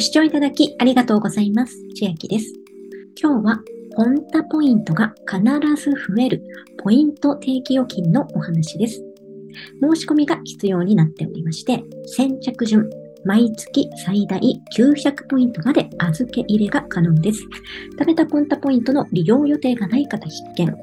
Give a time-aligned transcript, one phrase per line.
[0.00, 1.76] ご視聴いただきありがとうございます。
[1.94, 2.54] 千秋です。
[3.20, 3.60] 今日は、
[3.94, 5.42] ポンタポイントが必
[5.76, 6.42] ず増える
[6.82, 9.04] ポイント定期預金のお話です。
[9.82, 12.88] 申し込みが必要になっておりまして、先着順、
[13.24, 14.40] 毎月最大
[14.76, 17.40] 900ポイントまで預け入れが可能です。
[17.98, 20.74] 食べたポンタポイントの利用予定がない方必見。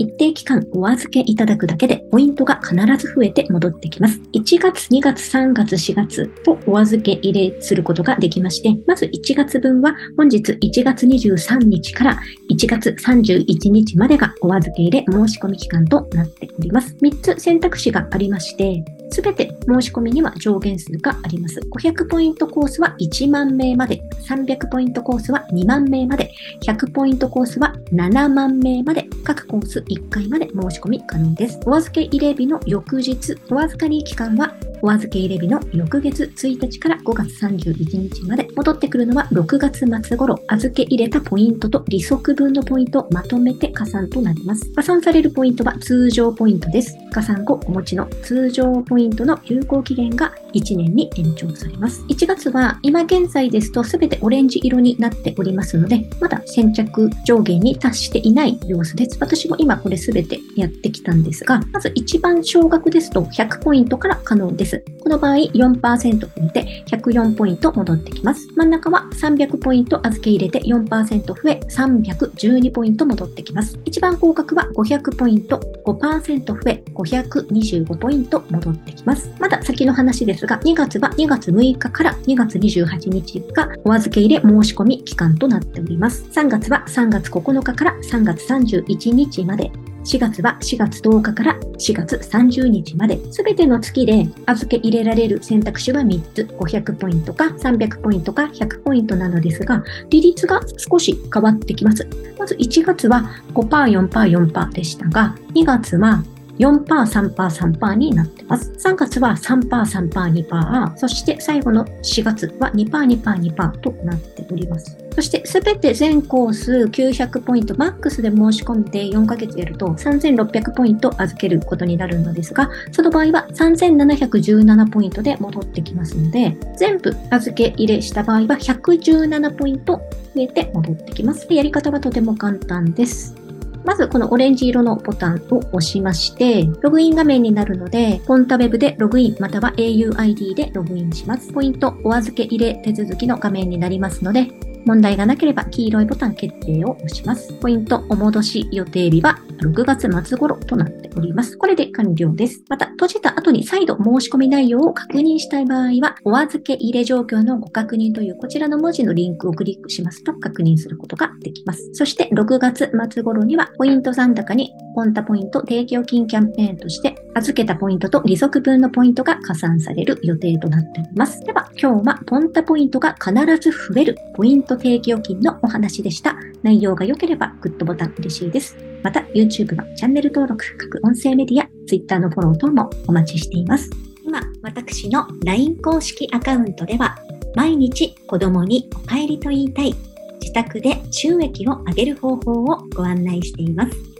[0.00, 4.18] 一定期間お預けいただくだけでポイントが必ず増えて戻ってきます。
[4.32, 12.18] 1月、2月、3月、4月とお預け入れすることができまして、まず1月分は本日1月23日から
[12.50, 16.96] 1月31日までがお預け入れ申し込み期間となっております。
[17.02, 21.60] 3つ選択肢がありまして、すべて申し込みには上限数があります。
[21.60, 26.32] 500ポイントコースは1万名まで、300ポイントコースは2万名まで、
[26.64, 31.60] 100ポイントコースは7万名まで、各コース1回まで申し込み可能です。
[31.66, 44.70] お預け入れ日の翌日、お預かり期間はお預け入れ日の翌月1日から5月31日まで、戻ってくるのは6月末頃、預け入れたポイントと利息分のポイントをまとめて加算となります。
[44.72, 46.96] 加算されるポイントは通常ポイントです。
[47.12, 52.02] 加算後お持ちの通常ポイントの有有効期限が1年に延長されます。
[52.08, 59.18] 1月は今現在ですと全てオレンジ色になっておりますので、まだ先着上限に達していない様子です。
[59.20, 64.82] 私も今これ全てやってきたんですが、まず一番少額ですと100ポイントから可能です。
[65.02, 68.48] この場合4%増えて104ポイント戻ってきます。
[68.56, 73.78] 真ん中は300ポイント預け入れて4%増え312ポイント戻ってきます。
[73.84, 79.30] 一番高額は500ポイント5%増え525ポイント戻ってきます。
[79.40, 86.24] まだ先の話ですが、2月は2月6日から2月28日がお預け入れ申し込み期間となっております。
[86.30, 89.72] 3月は3月9日から3月31日まで、
[90.04, 102.06] 4月は4月10日から4月30日まで、すべての月で預け入れられる選択肢は3つ、500ポイントか300ポイントか100ポイントなのですが、利率が少し変わってきます。
[102.38, 106.22] まず1月は5%、4%、4%でしたが、2月は
[106.60, 108.70] 4%、3%、3%になってます。
[108.72, 110.10] 3月は3%、3%、
[110.46, 114.96] 2%、そして最後の4月は2%、2%、2%となっております。
[115.14, 130.00] そしてすべて全コース900ポイントマックスで申し込んで4ヶ月やると3600ポイント預けることになるのですが、その場合は3717ポイントで戻ってきますので、全部預け入れした場合は117ポイント
[130.34, 131.46] 増えて戻ってきます。
[131.50, 133.39] やり方はとても簡単です。
[133.84, 141.52] まずこのオレンジ色のボタンを押しまして、ログイン画面になるので、コンタウェブでログインまたは auID でログインします。
[141.52, 144.48] ポイントお預け入れ手続きの画面になりますので、
[144.84, 147.52] 問題がなければ黄色いボタン決定を押します。
[147.54, 151.56] ポイントお戻し予定日は6月末頃となっております。
[151.56, 152.62] これで完了です。
[152.68, 161.90] また、閉じた後に再度申し込み内容を確認したい場合は、お預け入れ状況のご確認というこちらの文字のリンクをクリックしますと確認することができます。
[161.92, 171.40] そして、6月末頃には、ポイント残高にポンタポイント提供金キャンペーンとして、預けたポイントと利息分のポイントが加算される予定となっております。
[171.40, 176.36] では、今日はポンタポイントが必ず増えるポイント提供金のお話でした。
[176.62, 178.76] 内容が良ければグッドボタン嬉しいです。
[179.02, 183.90] また、YouTube のチャンネル登録、各音声メディア、Twitter のフォロー等もお待ちしています。
[184.24, 187.16] 今、私の LINE 公式アカウントでは、
[187.54, 189.94] 毎日子供にお帰りと言いたい、
[190.40, 194.19] 自宅で収益を上げる方法をご案内しています。